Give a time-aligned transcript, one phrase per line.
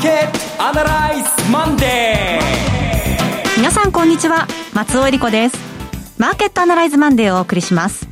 [0.00, 3.56] ーケットアナライズマンデー。
[3.58, 4.46] 皆さんこんにちは。
[4.72, 5.58] 松尾英里子です。
[6.16, 8.08] マーケットアナライズマンデーをお送りします。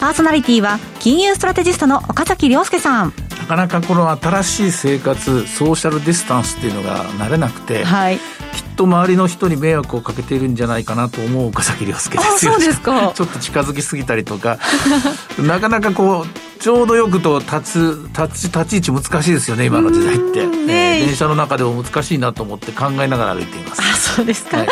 [0.00, 3.12] パーソナリティは金融ストラテジストの岡崎良介さん。
[3.38, 8.18] なかなかこの新しい生活ソーシャルディスタンスっていうのが慣れなくて、はい、
[8.64, 13.12] と周りの人に迷惑をかけているんじゃないかなと思う岡崎良介ですよそうですか。
[13.16, 14.58] ちょっと近づきすぎたりとか。
[15.38, 23.82] なかなかこうちょうどよくと立つ立ち立ち位置難しいですよね今の時代って、ね、電車の中でも難しいなと思って考えながら歩いています。
[23.82, 24.68] あそうですか、はい。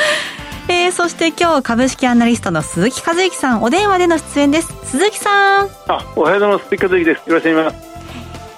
[0.69, 4.75] えー、そして今日株式アナリストの鈴木和之さんお電話での出演です。
[4.85, 5.69] 鈴木さん。
[5.89, 6.65] あおはようございます。
[6.65, 7.29] 鈴木和之です。
[7.29, 7.87] よろしくお願いします。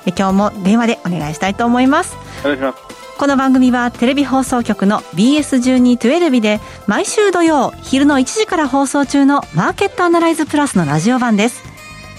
[0.06, 2.16] え今日も電話でお願いしたいと思います。
[2.42, 2.87] お願いします
[3.18, 11.64] この番組はテレビ放送局の BS1212 で毎週土曜昼の1時から放送中のマーケットアナライズプラスのラジオ版です。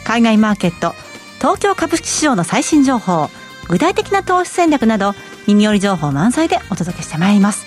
[0.04, 0.94] 海外マーケット、
[1.38, 3.30] 東京株式市場の最新情報、
[3.70, 5.14] 具体的な投資戦略など
[5.48, 7.66] 耳寄り情報満載でお届けしてまいります。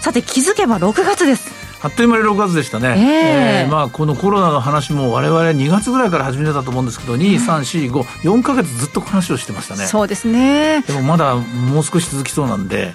[0.00, 1.61] さて気づけば6月です。
[1.82, 9.86] あっという間に6月でしたね、えー、えー、まあ、このコロナの話も我々2月ぐらいから始めたと思うんですけど2345か月ずっと話をしてましたね。
[9.86, 10.82] そうですね。
[10.82, 12.94] でもまだもう少し続きそうなんで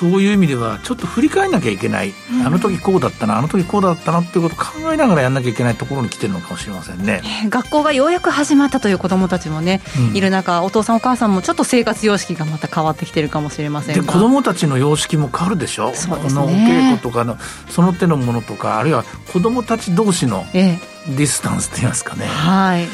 [0.00, 7.20] そういう意味ではちょっと振り返らなきゃいけない、うん、あの時こうだったなあの時こうだったなっていうことを考えながらやんなきゃいけないところに来てるのかもしれませんね、
[7.50, 15.92] 学校がようやく始まったという子どもたちもね、うん、いる中お父さんお母さんもちょっと生活様式がまた変わってきてるかもしれませんで子どもたちの様式も変わるでしょ？
[15.94, 17.36] そうね、お稽古とかの
[17.68, 22.86] その手のものとかあるいは子どもたち同士のディスタンスって言いますかね、はい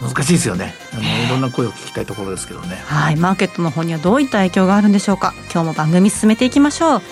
[0.00, 0.74] 難しいですよね。
[0.92, 2.76] あのいろんな声を聞きたいところですけどね。
[2.86, 3.16] はい。
[3.16, 5.34] マーケットの方にはどういった影響があるんでしょうか？
[5.52, 7.02] 今日も番組進めていきましょう。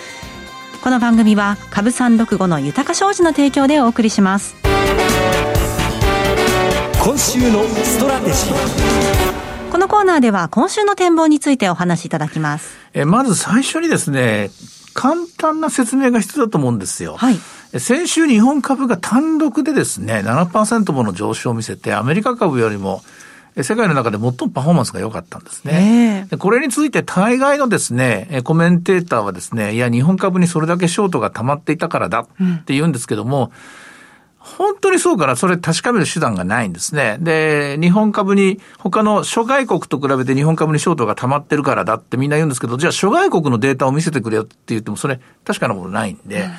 [0.81, 4.55] この番組は株三六五の豊か商事の提供でお送りします。
[7.03, 9.71] 今週のストラテジー。
[9.71, 12.77] このコーナーでは今週の展望についてお話しいただきます。
[12.93, 14.49] えまず最初にですね
[14.97, 17.17] 簡単な説明が必要だと思うんですよ。
[17.17, 17.79] はい。
[17.79, 23.03] 先週日本株が単独でですね、7%もの上昇を見せて、アメリカ株よりも
[23.61, 26.27] 世界の中で最もパフォーマンスが良かったんですね。
[26.39, 32.25] これについて大概のですね、コメンテーターはですね、いや、日本株にそれだけショートが溜まっていたからだっ
[32.65, 33.86] て言うんですけども、うん
[34.57, 37.17] 本当にそうから、それ確かめる手段がないんですね。
[37.19, 46.51] で、日本株に、他の諸外国と比べて日本株にショートが溜まってるからだってみんな言うんですけど、じゃあ諸外国のデータを見せてくれよって言っても、それ確かなものないんで、うん、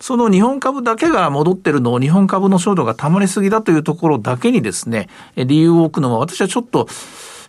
[0.00, 6.88] その日本株だけが戻ってるのを日本株のショートが溜まりすぎだというところだけにですね、理由を置くのは私はちょっと、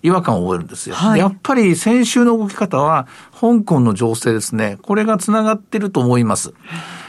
[0.03, 0.95] 違和感を覚えるんですよ。
[0.95, 6.53] はい、やっぱり先週の動き方は、香港の情勢ですね、これが繋がってると思います。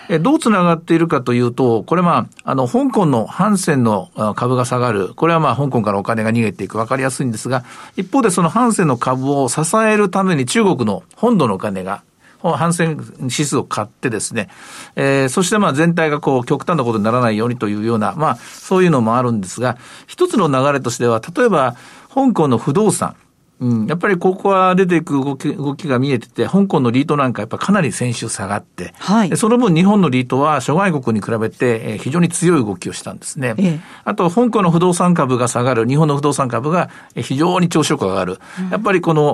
[0.09, 5.15] えどうつながっているかというと、これまあ、あの、香港のハンセンの株が下がる。
[5.15, 6.79] これはまあ、香港からお金が逃げていく。
[6.79, 7.65] わかりやすいんですが、
[7.97, 12.03] 一方でそのハンセンの株を支えるために中国の本土のお金が
[12.41, 14.49] 反戦指数を買ってですね、
[14.97, 19.77] えー、そしてまあ全体がこう極端なことにならないようにというような、まあそういうのもあるんですが、
[20.07, 21.77] 一つの流れとしては、例えば
[22.15, 23.17] 香港の不動産、
[23.61, 33.55] うん、やっぱりここは出ていく動き動きが見えてて、香港のリートなんかやっぱかなり先週下がって、はい、その分日本のリートは諸外国に比べて非常に強い動きをしたんですね。
[33.59, 38.39] ええ、あと、香港の不動産株が下がる、日本の不動産株が非常に調子よく上がる。
[38.61, 39.31] うん、やっぱりこの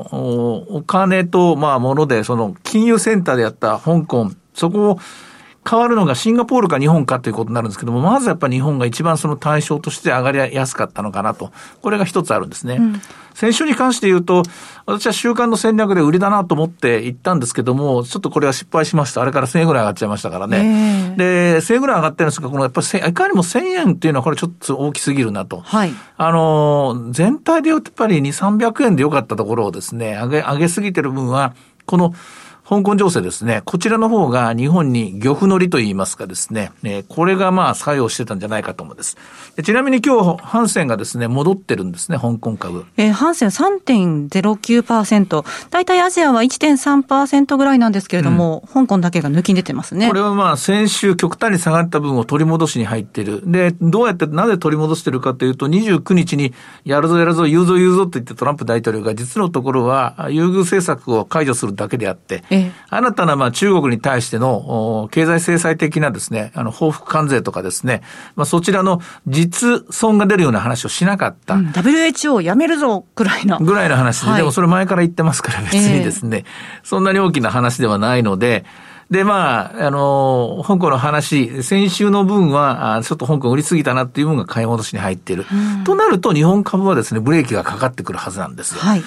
[0.70, 4.98] お金と、まあ、もので、その金融センターでやった香港、そこを
[5.68, 11.52] 変わるのがシンガポールか日本かということになるんですけども、まずやっぱり日本が一番その対象として上がりやすかったのかなと。
[11.80, 12.74] これが一つあるんですね。
[12.74, 13.00] うん、
[13.34, 14.42] 先週に関して言うと、
[14.84, 19.22] 私は週間の戦略で売りだなと思って行ったんですけども、ちょっとこれは失敗しました。
[19.22, 21.14] あれから1000円ぐらい上がっちゃいましたからね。
[21.16, 25.60] で、1000円ぐらい上がってるんですが、このやっぱりいかにも1000円っていうのはこれちょっと大きすぎるなと。
[25.60, 25.92] はい。
[26.18, 31.54] あの、全体で言うとやっぱり2、300円で良かったところをですね、上げ、上げすぎてる分は、
[31.86, 32.14] この、
[32.66, 39.18] 香港情勢ですね、こちらの方が日本に漁夫乗りと言いますかですね、えー、これがまあ作用してたんじゃないかと思うんです。
[39.54, 42.86] でちなみに今日、ハンセンがですね、戻ってるんですね、香港株。
[42.96, 50.08] えー、ハンセン3.09%、大体アジアは1.3%ぐらいなんですけれども、うん、香港だけが抜きに出てますね。
[50.08, 53.42] これはまあ先週極端に下がった分を取り戻しに入ってる。
[53.44, 56.54] で、どうやって、なぜ取り戻してるかというと、29日に
[56.86, 62.53] やるぞやるぞ、言うぞ言うぞって言ってトランプ大統領が実のところは優遇政策を解除するだけであって、え
[62.90, 68.02] 新たなまあ中国に対しての経済制裁的なですね、あの報復関税とかですね、
[68.36, 71.54] まあそちらの実損が出るような話をしなかった。
[71.54, 73.58] うん、WHO やめるぞくらいの。
[73.58, 76.44] ぐらいの話で、はい、でもそれ前から言ってますから別にですね、えー、
[76.86, 78.64] そんなに大きな話ではないので、
[79.10, 85.44] で、まあ、あの、香港の話、先週の分は、ちょっと香港売りすぎたなっていう分が買い戻しに入っている。
[85.84, 88.80] となると、日本株はですね、ブレーキがかかってくるはずなんですよ。
[88.80, 89.04] はい。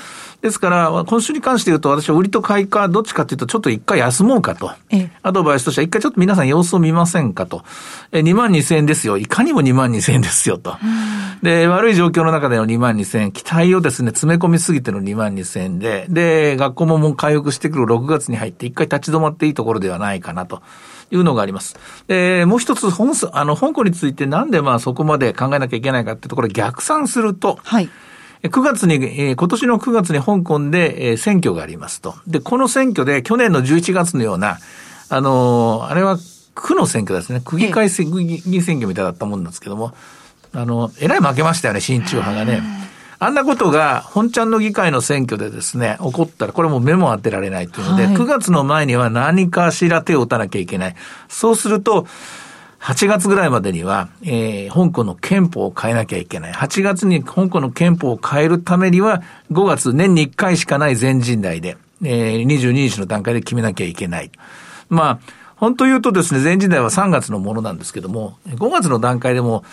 [0.47, 4.71] ですから、今週に関して言うと、私は売りと買いか、どっちかというと、ちょっと一回休もうかと。
[5.21, 7.63] アドバイスとしては、一回ちょっと皆さん様子を見ませんかと。
[8.11, 9.17] え、2万2000円ですよ。
[9.17, 10.77] いかにも2万2000円ですよと。
[11.43, 20.61] で、悪い状況の中での2万2000円、期待をですね、詰め込みすぎての2万2000円で、で、学校ももう回復してくる6月に入って、一回立ち止まっていいところではないかなと。
[21.09, 21.77] いうのがあります。
[22.07, 27.89] で、もう一つ、本、あの、香港についてなんでまあそこまで考えなきゃいけないかってところ逆算すると、はい。
[28.43, 32.15] 9月に、えー、今年の9月に香港で、えー、選挙がありますと。
[32.27, 34.59] で、この選挙で去年の11月のような、
[35.09, 36.17] あのー、あれは
[36.53, 37.41] 区の選挙ですね。
[37.43, 39.93] 区議会選、区議選挙みたいだったもんなんですけども、
[40.53, 42.61] あの、えらい負けましたよね、親中派がね。
[43.19, 50.95] あんなことが本ちゃんの議会の選挙でですね、起こったら、これも目も当てられないっていうので、はい、9月の前には何かしら手を打たなきゃいけない。
[51.27, 52.05] そうすると、
[52.79, 56.53] 8月ぐらいまでには、えー、香港の憲法を変えなきゃいけない。
[56.53, 64.31] 8月に香港の憲法を変えるためには、5月年に1回しかない全人代で、えー、22日の段階で決めなきゃいけない。
[64.89, 65.19] まあ、
[65.55, 69.63] 本当言うとですね、全人代は3月のものなんですけども、5月の段階でも、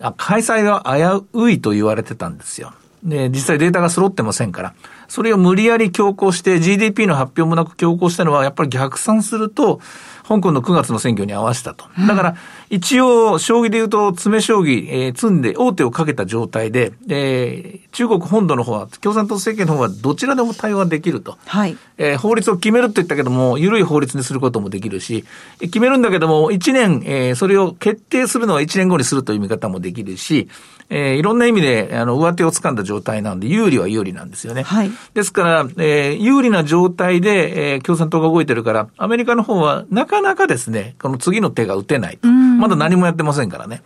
[0.00, 2.72] あ開催が危ういと言われてたんですよ。
[3.04, 4.74] で、実際データが揃ってませんから。
[5.08, 9.80] それを無理やり強行して GDP の発表もなく強行したのは、やっぱり逆算すると、
[10.26, 11.86] 香港の9月の選挙に合わせたと。
[12.06, 12.36] だから、
[12.72, 21.36] 一応、将棋で言うと、詰将棋、えー、積んで、王手をかけた状態で、えー、中国本土の方は、共産党政権の方は、どちらでも対応ができると。
[21.44, 21.76] はい。
[21.98, 25.26] えー、法律を決めるって言ったけども、緩い法律にすることもできるし、
[25.60, 30.48] 決めるんだけども、1年、えー、それを決定するのは1年後にするという見方もできるし、
[30.88, 34.62] えー、いろんな意味で、あの、上手を掴んだ状態なんで、有利は有利なんですよね。
[34.62, 34.90] はい。
[35.14, 42.28] ですから、えー、有利な状態で、えー、共産党が動いてるから、アメリカの方は、なかなかですね、この次の手が打てないと。
[42.62, 43.82] まだ何もやってませんからね。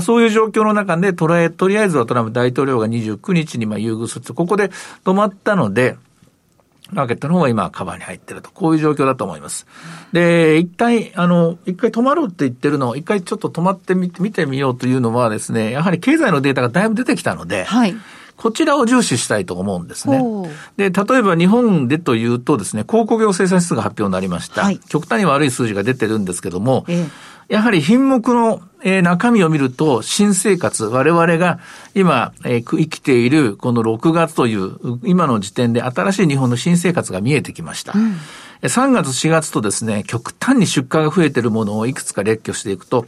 [0.00, 4.70] そういう状況の中で、とえ、とりあえずはトランプ大統領が29日にまあ優遇すると、ここで
[5.04, 5.96] 止まったので、
[6.92, 8.50] マーケットの方は今カバーに入ってると。
[8.50, 9.66] こういう状況だと思います。
[10.12, 17.94] で、一回、あの、一回止まるって言ってるのを、一回ちょっと止まってみ見てみようというのはですね、やはり経済のデータがだいぶ出てきたので、はい。
[18.40, 20.22] こちらを重視したいと思うんですね。
[20.78, 24.62] で、例えば日本でというとですね、鉱工業生産指数が発表になりました。
[24.62, 27.06] はい、極端に悪い数字が出てるんですけども、ええ、
[27.50, 31.58] やはり品目の、えー、中身を見ると、新生活、我々が
[31.96, 37.92] 今、えー、生きているこの6月という、今の時点で新しい日本の新生活が見えてきました。
[37.94, 38.16] うん
[38.62, 43.06] 3月、4月とですね、極端に出荷が増えているものをいくつか列挙していくと、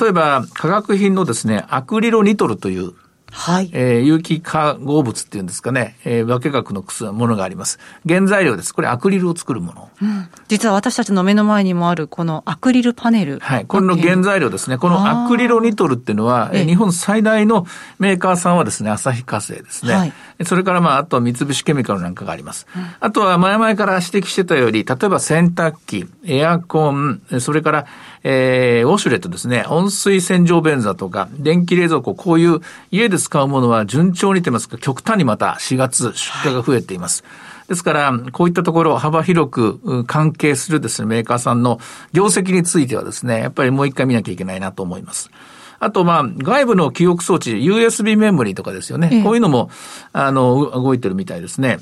[0.00, 2.94] 例えば化学品のですね、アクリロニトルという
[3.30, 3.70] はい。
[3.72, 7.78] えー、有機化合物っていうんですかね、えー、化学のものがあります。
[8.06, 8.74] 原材料です。
[8.74, 9.90] これアクリルを作るもの。
[10.02, 13.38] うん、実は私たちの目の前にもあるこのアクリルパネル。
[13.40, 13.66] はい。
[13.66, 14.78] これの原材料ですね。
[14.78, 17.66] このアクリロニトルっていうのは、え日本最大の
[17.98, 19.94] メーカーさんはですね、旭化成ですね。
[19.94, 20.12] はい。
[20.44, 22.66] それからまあ、あとは三菱ケミカルなんかがあります。
[22.74, 27.86] うん、あとは前々から指摘してたより、例えば洗濯機、エアコン、それから、
[28.22, 37.24] えー、ウォシュレットですね、温水洗浄便座とか、電気冷蔵庫、こういう家で使うものは順調にてますが、極端にまた4月出荷が増えています。
[37.68, 41.80] ですから、こういったところ幅広く関係するですね、メーカーさんの
[42.12, 45.30] 業績についてはですね、やっぱりもう一回見なきゃいけないなと思います。
[45.78, 49.22] あと、まあ、外部の記憶装置、USB メモリーとかですよね。
[49.24, 49.70] こういうのも、
[50.12, 51.78] あの、動いてるみたいですね。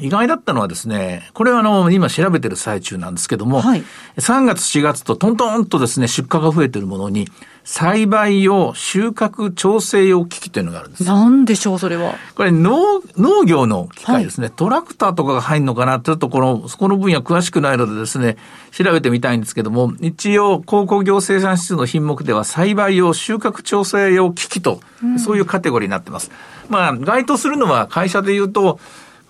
[0.00, 3.84] 意外だったのはですね、これはあの、今調べてる最中なんですけども、はい、
[4.16, 7.28] 3月4月とトントンとですね、出荷が増えてるものに、
[7.64, 11.04] 栽培用収穫調整用機器というのがあるんです。
[11.04, 12.14] なんでしょう、それは。
[12.34, 18.38] これ農、農業の機械ですね、はい、トラクターとかが入るのかな、ちょっとこの、そこの分野詳しくないのでですね、
[18.70, 24.80] 調べてみたいんですけども、一応、鉱工業生産室の品目では栽培用収穫調整用機器と、
[25.18, 26.30] そういうカテゴリーになってます。
[26.70, 28.80] まあ、該当するのは会社で言うと、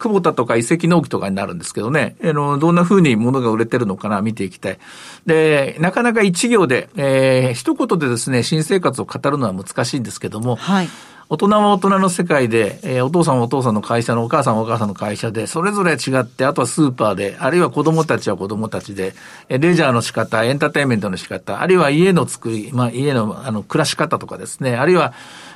[0.03, 4.79] 久保田とか遺跡納期とかになるんですけどね、あの、どんな風に物が売れてるのかな、見ていきたい。
[5.27, 10.89] で、なかなか一行で、えー、一言でですね、新生活を語るのは難しいんですけども、はい。
[11.29, 19.15] 大人は大人の世界で、えー、お父さんはお父さんの会社の、お母さんはお母さんの会社で、それぞれ違って、あとはスーパーで、あるいは子供たちは子供たちで、
[19.49, 25.15] えレジャーの仕方、エンターテインメントの仕方、あるいは家の作り、まあ家のあの暮らし方とかですね、あるいは、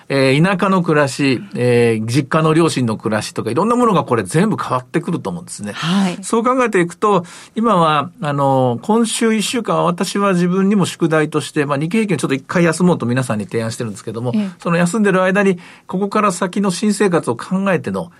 [0.09, 5.73] えー、田舎の暮らし、えー、実家の両親の暮らしとかいろんなものがこれ全部変わってくると思うんですね。
[5.73, 6.19] はい。
[6.23, 18.13] そう考えていくと、今は、あの、今週一週間は私は自分にも宿題として、まあ日経平均ちょっと一回休もうと皆さんに提案してるんですけども、その休んでる間に、ここから先の新生活を考えての、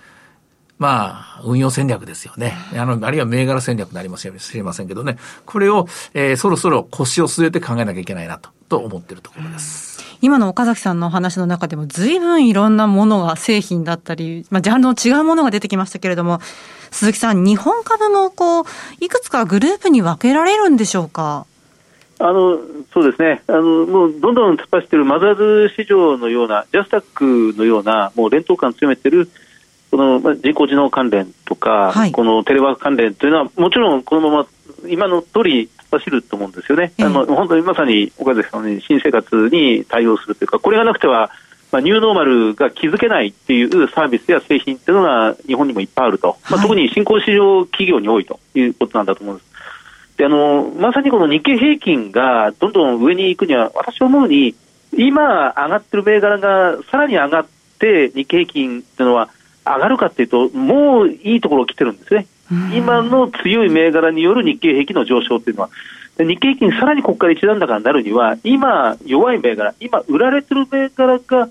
[0.79, 2.55] まあ、運用戦略ですよね。
[2.75, 5.17] あの、あるいは銘柄戦略になりますしれませんけどね。
[5.45, 10.06] これを、えー、そろそろ腰を据えて考えなきゃいけないなと、と思っているところです。
[10.21, 16.39] 今の岡崎さんのお話の中でも随分いろんなものが製品だったり、まあ、ジャンルの違うものが出てきましたけれども、
[16.91, 18.63] 鈴木さん、日本株もこう、
[18.99, 21.45] いくつかグループに分けられるんでしょうか？
[22.19, 22.57] あの
[22.91, 23.43] そうですね。
[23.47, 29.29] あの、もうどんどん突っ走っているマザーズ市場のような、ジャスタックのような、もう連投感強めている
[29.91, 34.47] この人工知能関連とか、はい、このテレワーク関連というのは、もちろんこのまま
[34.87, 41.31] 今の通り走ると思うんですよね、あの本当にまさに岡崎さんに新生活に対応するというか、これがなくては、
[41.71, 49.47] まあ、ニューノーマルが築けないっていうサービスや製品っていうのが日本にもいっぱいあると、まあ、特に新興市場企業に多いということなんだと思うんです。
[50.17, 54.55] であのまさにこの日経平均がどんどん上に行くには、私は思うに、
[54.93, 57.47] 今上がってる銘柄がさらに上がっ
[57.79, 59.29] て、日経平均っていうのは
[59.65, 62.25] 上がるかっていうと、もういいところ来てるんですね。
[62.73, 65.69] 今の強い銘柄による日経平均の上昇っていうのは、
[66.17, 71.49] 日経平均さらにここから一段高になるには、今弱い銘柄、今売られてる銘柄が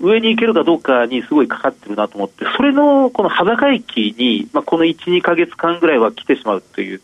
[0.00, 7.00] 上に行けるかどうかにすごいかかってるなと思って、それのこの裸駅に、まあ、この1、2か月間ぐらいは来てしまうという、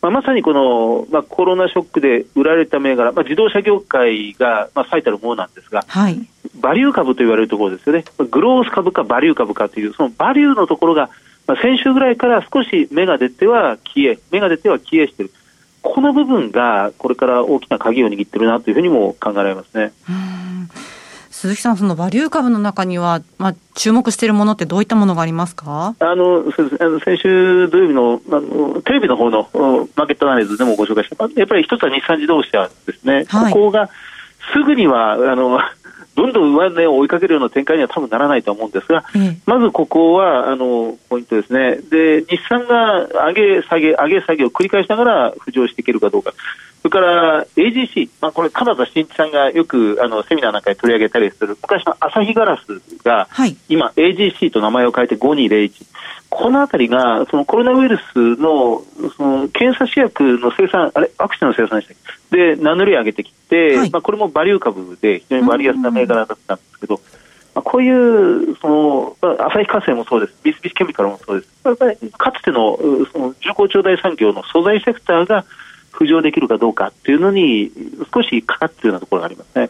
[0.00, 6.18] まあ、まさにこの、まあ、コロナショックで売られた銘柄、まあ、自動車業界が、まあ、最たるものなんですが、はい、
[6.60, 11.10] バリュー株と言われるところですよね、グロース株かバリュー株かという、そのバリューのところが、
[11.50, 15.32] まあ、先週ぐらいから少し芽が出ては消え、芽が出ては消えしている。
[15.82, 19.92] この部分がこれから大きな鍵を握ってるなというふうにも考えられますね。
[21.30, 25.96] 鈴木さん、そのバリュー株の中には、まあ、注目しているものってどういったものがありますか？
[25.98, 29.48] あのそうですあの先週土曜日のあのテレビの方の
[29.96, 33.88] マーケットアナリズでもご紹介した、やっぱり一つは日産自動車ですね、はい、ここが
[34.52, 35.58] すぐにはあの
[36.14, 41.76] どんどん上値を追いかけるような展開には多分ならないと思うんですが、うん、まずここはあのポイントですね。
[41.90, 46.34] で、日産が上げ下げ、上げ下げを繰り返しながら浮上していけるかどうか。
[46.82, 55.86] それから AGC、まあ、これ、鎌田新一さんがよくあのセミナーなんかで取り上げたりする、昔の朝日ガラスが、はい、今、AGC と名前を変えて5201。
[56.30, 58.82] このあたりが、そのコロナウイルスの
[59.16, 61.94] その検査試薬の生産、あれ、ワクチンの生産でし
[62.30, 67.00] たで、名乗り上げてきて、はい、まあ、これもバリュー株で非常に割安な銘柄だったんですけど、
[67.54, 72.78] まあ、こういうその、まあ、旭化成もそうです、ビスビスケミカルもそうです、やっぱりかつての
[73.12, 75.44] その重工長大産業の素材セクターが
[76.00, 77.70] 浮上できるかどうかっていうのに、
[78.12, 79.68] 少しかかっているようなところがありますね。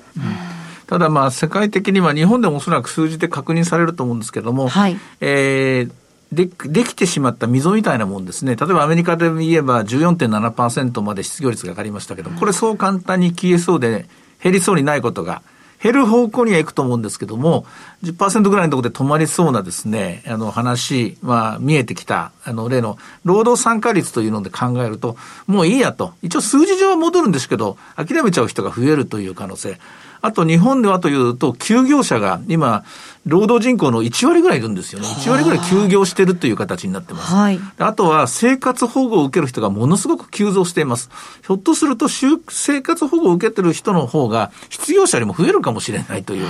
[0.86, 5.92] ただまあ世界的には日本でもおそらく数字で確認されると思うんですけども、はい、えー、
[6.32, 8.56] で、できてしまった溝みたいなもんですね。
[8.56, 14.06] 例えばアメリカで言えば14.7%まで失業率が上がりましたけど、これそう簡単に消えそうで
[14.42, 15.42] 減りそうにないことが、
[15.82, 17.64] 減る方向には行くと思うんですけども、
[18.02, 26.12] 10%ぐらいのところで止まりそうなですね、あの話、は見えてきた、あの例の労働参加率というので考えると、もういいやと。
[26.22, 29.78] 一応数字上は戻るんですけど、諦めちゃう人が増えるという可能性。
[30.22, 32.84] あと日本ではというと、休業者が今、
[33.26, 35.06] 労働人口の1割ぐらいいるんですよね。
[35.06, 37.34] 1割ぐらい休業してるという形になってます。
[37.34, 41.10] はい、あとは生活保護を受ける人がものすごく急増しています。
[41.46, 46.46] ひょっとすると、生活保護を受けてる人の方が失業者よりも増えるかもしれないという。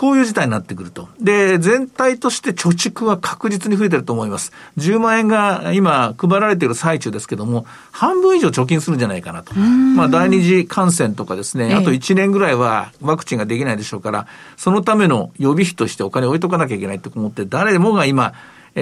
[0.00, 1.10] こういう事態になってくると。
[1.20, 4.50] で、全体として貯蓄は確実に増えてると思います。
[4.78, 9.52] 10万円が今配られている最中ですけども、半分以上貯金するんじゃないかなと。
[9.54, 14.26] まあ、第二次感染とかですね、あと1年ぐらいはワクチンができないでしょうから、
[14.56, 18.32] そのための予備費としてお金を置いとかなきゃいけないと思って、誰もが今、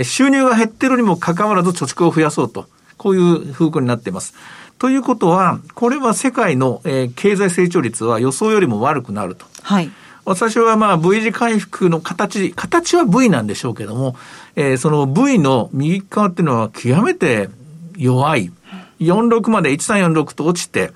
[0.04, 2.68] 収入が減ってるにもかかわらず貯蓄を増やそうと。
[2.96, 4.34] こういう風向になっています。
[4.78, 9.46] ということは、これは世界の、え経済成長率は予想よりも悪くなると。
[9.64, 9.90] はい。
[10.28, 14.14] 私はまあ V 字回復の形、形は V なんでしょうけども、
[14.56, 17.49] えー、その V の右側っていうのは極めて
[17.97, 18.52] 弱い。
[19.00, 20.92] 46まで1346と落ちて、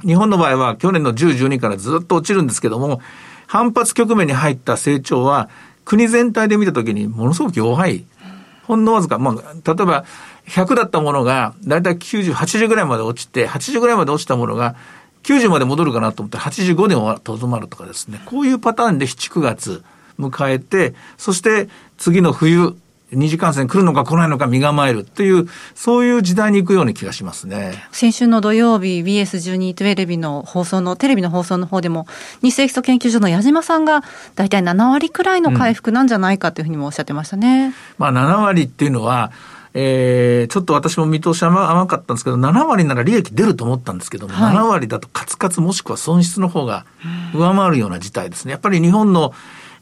[0.00, 3.00] 日本の場合は去年の10、12からずっと落ちるんですけども、
[3.46, 5.48] 反発局面に入った成長は
[5.84, 8.04] 国全体で見たときにものすごく弱い。
[8.64, 10.04] ほんのわずか、まあ、例えば
[10.48, 14.74] 100だったものが、だいたい90、80ぐらいまで落ちて、80ぐらいまで落ちたものが、
[15.22, 19.84] 90まで戻るかなと思って85でとどまるとかですね、こういうパターンで7、9月
[20.18, 22.76] 迎えて、そして次の冬、
[23.12, 27.82] 二次感染来るのか来ないのか身構えるっていう、そういう時代に行くような気がしますね。
[27.90, 32.06] 先週の土曜日、BS12 テレビの放送の、テレビの放送の方でも、
[32.42, 34.04] 日清基礎研究所の矢島さんが、
[34.36, 37.66] 大体7割くらいの回復なんじゃないかというふうにもおっしゃってましたね。
[37.66, 39.32] うん、まあ7割っていうのは、
[39.74, 46.86] えー、ちょっと私も見通し甘甘かったんですけど、7割なら利益出ると思ったんですけども、はい、7割だとカツカツもしくは損失の方が
[47.34, 48.52] 上回るような事態ですね。
[48.52, 49.32] やっぱり日本の、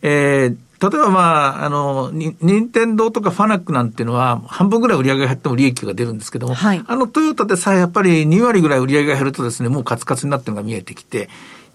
[0.02, 1.20] えー、例えばま
[1.62, 11.28] あ、あの、任天堂とかファナックなんていうのは、半分ぐらい売り上げが減っても利益が出るんですけども、はい、あのトヨタでさえやっぱり2割ぐらい売り上げが減るとですね、もうカツカツになってるのが見えてきて、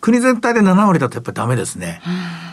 [0.04, 2.02] 国全体で7割だとやっぱりダメですね。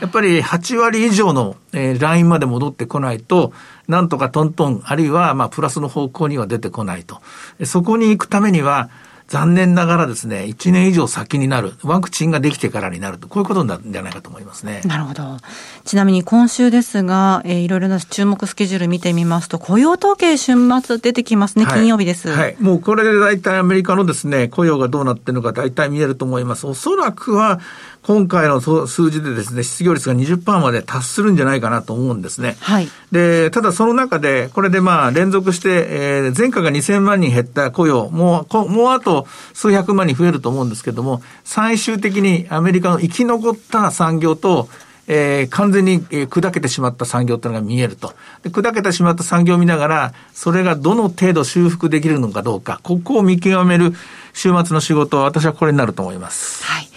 [0.00, 3.52] やっぱり8割以上の、えー、ラインまで戻ってこないと、
[3.88, 7.21] なんとかトントン、あるいはまあプラスの方向には出てこないと。
[7.64, 8.88] そこに行くためには、
[9.30, 14.80] 残念ながらですね、1年以上先になる、ワクチンができてからになると、こういうことなんじゃないかと思いますね。
[14.84, 15.37] なるほど。
[15.84, 22.28] ちなみに今週ですが、えー、いろいろな注目スケジュール見てみますと、雇用統計週末出てきますね、金曜日です。
[22.28, 22.56] はい。
[22.58, 26.66] もうこれで大体アメリカのですね、雇用がどうなってるのか大体見えると思います。
[26.66, 27.60] おそらくは、
[28.02, 32.57] 今回の数字でですね、失業率が20%まで達するんじゃないかなと思うんですね。
[32.61, 32.88] はい。
[33.12, 44.69] で、ただその中で、これでまあ連続して、えー、前回が2000万人減った雇用、もう、もうあと数百万人増えると思うんですけども、最終的にアメリカの生き残った産業と、
[45.07, 48.50] えー、完全に、えー、砕けてしまった産業というのが見えるとで。
[48.50, 53.92] 砕けてしまった産業を見ながら、それがどの程度修復できるのかどうか、ここを見極める
[54.33, 56.64] 週末の仕事は私はこれになると思います。
[56.64, 56.88] はい。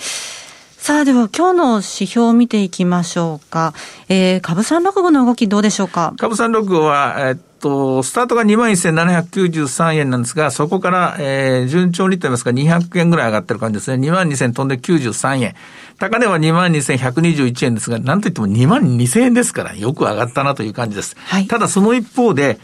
[0.83, 3.73] さあ、では今日の指標を見ていきましょうか。
[4.09, 6.13] えー、株三六五の動きどうでしょうか？
[6.17, 14.09] 株三六五は、えー、っと、スタートが21,793円なんですが、そこから、えー、順調にと言いますか、200円ぐらい上がってる感じですね。
[14.11, 15.55] 22,000飛んで93円。
[15.99, 21.15] 高値は22,121円ですが、なんといっても22,000円ですから、よく上がったなという感じです。
[21.27, 22.59] はい、ただその一方で、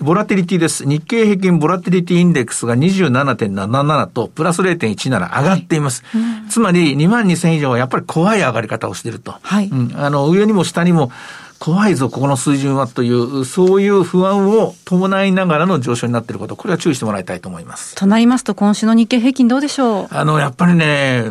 [0.00, 0.86] ボラティリティです。
[0.86, 6.04] 日経平均ボラティリティインデックスが27.77とプラス0.17上がっています。
[6.06, 9.34] はいうん、つまり2万2000以上はやっぱり怖い上がり方をしていると。
[9.42, 11.10] はい、うん、あの、上にも下にも
[11.58, 17.96] 怖いぞ、ここの水準はという、そういう不安を伴いながらの上昇になっていること、これは注意してもらいたいと思います。
[17.96, 20.08] となりますと、今週の日経平均どうでしょう？
[20.10, 21.24] あの、やっぱりね、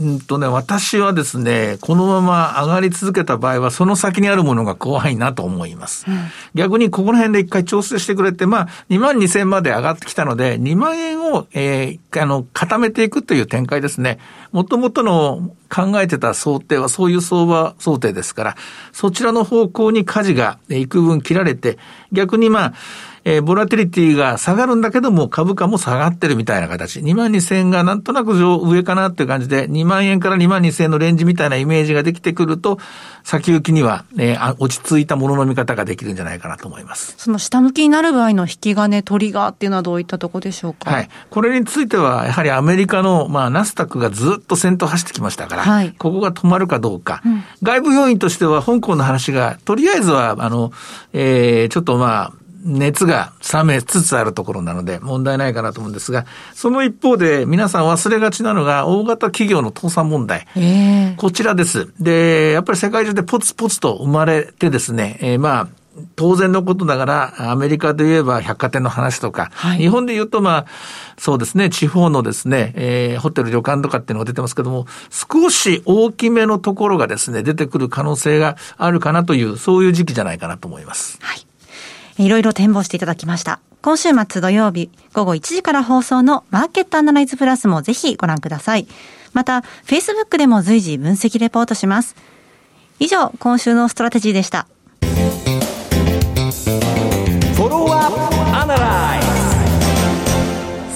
[0.00, 6.06] うんとね、私はですね、このまま上がり続けた場合は、その先にあるものが怖いなと思います。
[6.08, 6.18] うん、
[6.54, 14.18] 逆にここら辺で一回調整してくれて、まあ、2万2千まで上がってきたので、2万円を、えー、あの、固めていくという展開ですね。
[14.52, 18.56] もともとの考えてた想定はそういう相場想定ですから、
[18.92, 21.76] そちらの方向に舵が幾分切られて、
[22.10, 22.74] 逆にまあ、
[23.24, 27.00] えー、ボラティリティが下がるんだけども、株価も下がってるみたいな形。
[27.00, 32.78] 2万2000円がなんとなく上かなっていう感じで、2万円から2万2000円のレンジみたいなイメージができてくると、
[33.22, 37.14] 先行きには、えー、落ち着いたものの見方ができるんじゃないかなと思います。
[37.18, 40.90] その下向きになる場合の引き金、トリガーっていうのはどういったところでしょうか？
[40.90, 41.08] はい。
[41.28, 47.20] これについては、やはりアメリカの、まあ、ナスタックがずっと先頭走ってきましたから、はい、ここが止まるかどうか。
[47.24, 50.72] うん、外部要因としては、香港の話が、とりあえずは、あの、
[51.12, 60.46] えー、ちょっとまあ、熱が冷めつつあるところなので問題ないかなと思うんですが、その一方で皆さん忘れがちなのが大型企業の倒産問題。
[61.16, 61.92] こちらです。
[62.00, 65.68] で、やっぱり世界中でポツポツと生まれてですね、えー、まあ、
[66.16, 70.66] 当然のことながら、アメリカで言えば百貨店の話とか、はい、日本で言うとまあ、
[71.18, 81.18] そうですね、地方のですね、えー、ホテル、旅館とかっていうのが出てますけども、少し大きめのところがですね、出てくる可能性があるかなという、そういう時期じゃないかなと思います。
[81.20, 81.49] はい。
[82.20, 83.60] いろいろ展望していただきました。
[83.82, 88.86] 今週末土曜日午後1時から放送のマーケットアナライズプラスもぜひご覧ください。
[89.32, 92.16] また、Facebook でも随時分析レポートします。
[92.98, 94.66] 以上、今週のストラテジーでした。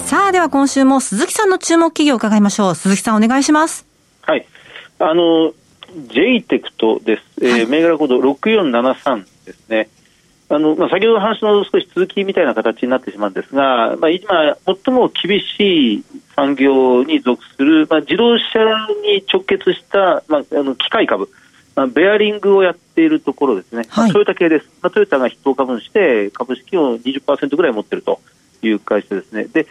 [0.03, 2.75] さあ、では今週も鈴木さんの注目企業を伺いましょう。
[2.75, 3.87] 鈴木さんお願いします。
[4.21, 4.45] はい。
[4.99, 5.53] あの、
[6.07, 7.23] j テクトです。
[7.41, 9.89] えー、はい、銘柄コード6473ですね。
[10.47, 14.55] あのまあ、先ほどの話の少し続きみたいな形になってしまうんですが、まあ、今、
[14.85, 16.03] 最も厳しい
[16.35, 18.59] 産業に属する、まあ、自動車
[19.03, 21.29] に直結した、まあ、あの機械株、
[21.75, 28.21] まあ、ベアリングをやっているところですね、はい、トヨタ系です、まあ、トヨタが筆頭株主で株式を20%ぐらい持っていると
[28.61, 29.45] いう会社ですね。
[29.45, 29.67] で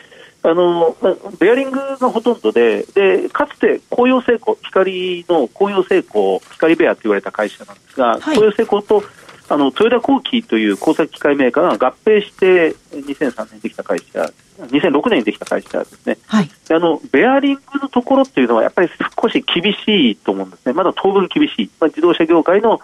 [0.47, 0.95] あの
[1.41, 9.03] ベアリングがほとんどででかつて紅葉成功光の紅葉成功光ベアと言われた会社なんですが、はい、紅葉成功と
[9.49, 22.81] あのトヨタ工機という工作機械メーカーが合併して2003年にできた会社、2006年にできた会社ですね、はい、あのベアリングのところっていうのはやっぱり少し厳しいと思うんですね、まだ当分厳しい、まあ、自動車業界の、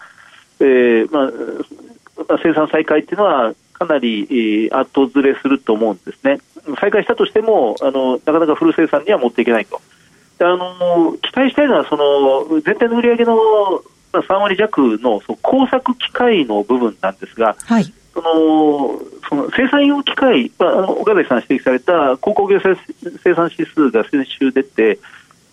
[0.60, 1.24] えーまあ、
[2.28, 6.40] まあ、生産再開っていうのはかなり、えー、後ずれすると思うんですね、
[6.78, 9.80] 再開したとしてもあのなかなかフル生産には持っていけないと。
[10.42, 13.42] あの期待したいのはその全体の売上のま
[13.76, 24.98] あ、3割弱のその工作機械の部分なんですが、はい、そのその生産用機械、まあ、あの岡崎さん指摘された鉱工業生産指数が先週出て、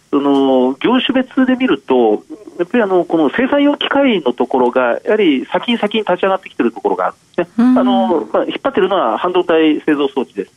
[0.10, 2.24] その業種別で見ると、
[2.58, 10.52] やっぱりあのこの生産用機械のところが、やはり先に先に立ち上がってきているところがあるんですね、あのまあ、引っ張っているのは半導体製造装置です。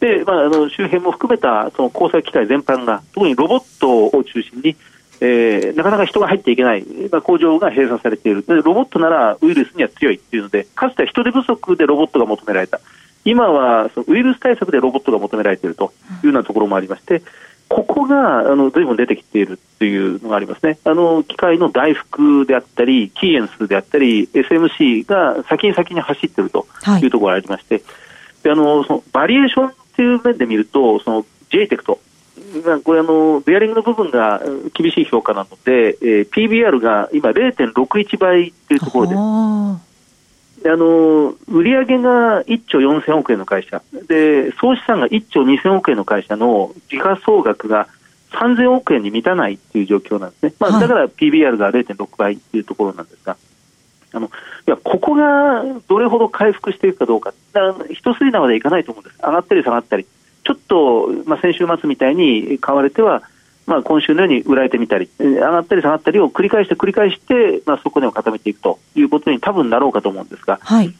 [0.00, 4.76] でまあ、あの周辺も含めたその工作機械全般が、特にロボットを中心に、
[5.20, 8.44] えー、なかなか人が入っていけない、まあ、工場が閉鎖されている。
[8.44, 12.80] で、ロボットならウイルスには強いっていうので、かつては人手不足でロボットが求められた、
[13.24, 17.22] 今はそのウイルス対策でロボットが求められているというようなところもありまして、
[17.68, 26.66] ここがあの随分出てきているというのがありますね、あの機械の大福であったり、キーエンスであったり、SMC が先に先に走っていると
[27.02, 27.06] い。
[27.06, 27.84] うところがありまして、はい、
[28.44, 31.82] であのそのバリエーションという面で見ると、その JTEC
[32.84, 34.42] これあの、ベアリングの部分が
[34.74, 39.14] 厳しい評価なので、えー、PBR が今0.61倍というところで。
[39.14, 39.86] す。
[40.62, 43.82] であの売上が1兆4000億円の会社。
[44.08, 47.88] で総資産が1兆2000億円の会社の時価総額が
[48.32, 53.36] 3000億円に満たないという状況なんですね、まあ、だから PBR が0.6倍というところなんですが、
[54.12, 54.30] あのい
[54.66, 57.32] やここがどれほど回復していくかどうか、
[57.92, 60.06] 一筋縄でいかないと思うんです、上がったり下がったり、
[60.46, 63.22] ちょっと、まあ、先週末みたいに買われては、
[63.66, 70.94] まあ、今週のように売られてみたり、上がったり下がったりを繰り返して繰り返して、まあ、底根を固めていくということに多分なろうかと思うんですが、はい、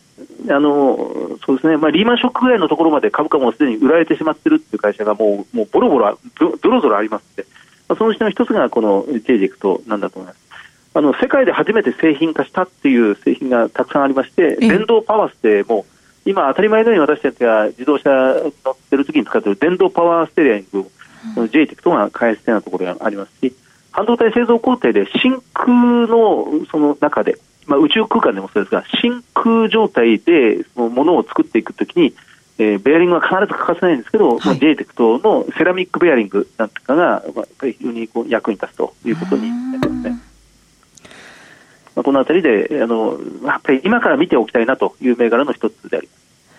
[0.50, 7.48] あのそうですね、まあ、リーマンショックぐらいのところまで株価もすでに売られてしまっているという会社がもうもうボロボロ、ぞろぞろありますので、
[7.88, 10.46] まあ、そのうちの一つがこの J ジェクトなんだと思います。
[10.94, 15.84] あの世界で初めて製品化したっていう製品がたくさんありまして、電動パワーステも
[16.26, 18.10] 今、当たり前のように私たちが自動車
[18.64, 23.54] 乗ってる時に使っている電動パワーステレオングを JTEC とが開発したようなところがありますし、
[23.92, 25.72] 半導体製造工程で真空
[26.08, 32.12] のその中で、まあ、宇宙空間でもそうですが、真空状態でそのものを作っていくときに、
[32.58, 40.25] えー、ベアリングは必ず欠かせないんですけど、はい、JTEC とのセラミックベアリングなんかが、まあ、非常にこう役に立つということになりますね。
[42.16, 46.16] のあたりであの、やっぱり今から見ておきたいなという銘柄の一つであります。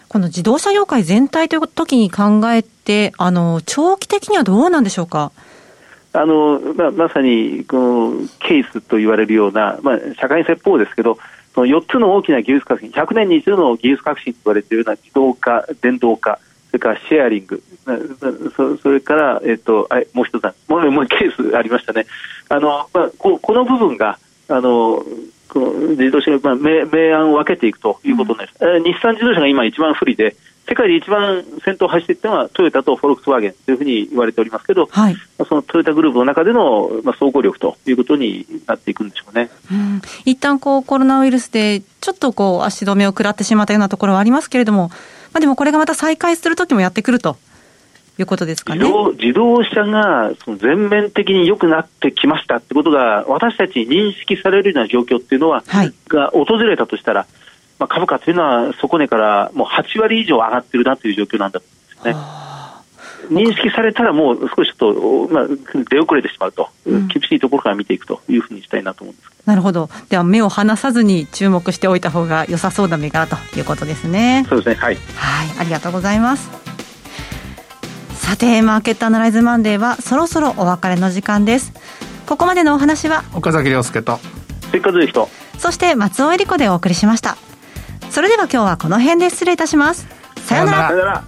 [0.08, 5.32] この自動車業界全体という時に考えて、あの長期的にはどうなんでしょうか？
[6.14, 11.18] あのままさにこのケースと言われるような、まあ、社会説法ですけど、
[11.54, 17.62] その4つの大きな技術革新、100年に一度の技術革新と言われているような自動化、電動化、それからシェアリング、
[18.56, 22.06] そそれから、えっと、あもう一つもうもうケースありましたね。
[22.48, 24.18] あのまあ、ここの部分が
[24.48, 25.04] あの
[25.56, 30.36] 自動車が、まあ、明明暗を分けていくということです、うん、日産自動車が今一番不利で、
[30.68, 35.16] 世界で一番先頭を走っていったのはトヨタとフォルクスワーゲンというふうに言われておりますけど、はい、
[35.48, 39.50] そのトヨタグループの中での、まあ、総合力ということになっていくんでしょうね。
[39.72, 44.90] うん、一旦こうコロナウイルスでちょっとこう足止めを食らってしまったようなところはありますけれども、
[45.32, 47.38] まあ、でもこれがまた再開するときもやってくると。
[48.20, 48.86] いうことですかね。
[49.20, 57.28] 自動車がその全面的に良くなってきましたってことが私たちに認識されるような状況っていうのは、はい、が訪れたとしたら、
[57.80, 62.38] まあ、株価というのは底値からもう8割以上上がってるなという状況なんだと思うんですね。
[63.30, 64.92] 認識されたらもう少しちょ
[65.26, 65.48] っと、まあ、
[65.90, 69.90] 出遅れてしまうと、うん、厳しいところから見ていくというふうにしたいなと思うんですなるほど。
[70.10, 74.46] では目を離さずに注目しておいた方が良さそうな銘柄ということですね。
[74.50, 74.76] そうですね。
[74.76, 76.77] はい、はい、ありがとうございます
[78.28, 81.72] さてマーケットアナライズマンデーはそろそろお別れの時間です。
[82.26, 84.20] ここまでのお話は岡崎亮介と
[84.70, 87.38] せっかく人そして松尾恵理子でお送りしました。
[88.10, 90.10] それでは今日はこの辺で失礼いたします。
[90.46, 91.24] さようなら。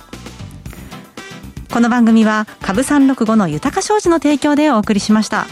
[1.71, 5.47] この番組は株三六五の豊か商事の提供でお送りしました。